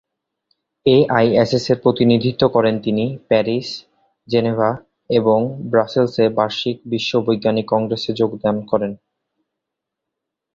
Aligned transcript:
এআইএএস-এর 0.85 1.77
প্রতিনিধিত্ব 1.83 2.43
করে 2.47 2.69
তিনি 2.83 3.05
প্যারিস, 3.27 3.67
জেনেভা 4.27 4.69
এবং 5.09 5.39
ব্রাসেলসে 5.71 6.25
বার্ষিক 6.29 6.77
বিশ্ব 6.85 7.11
বৈজ্ঞানিক 7.25 7.65
কংগ্রেসে 7.69 8.11
যোগ 8.13 8.31
দেন। 8.41 8.55